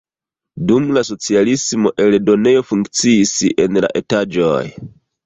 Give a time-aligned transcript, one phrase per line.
[0.69, 3.35] Dum la socialismo eldonejo funkciis
[3.67, 4.65] en la etaĝoj.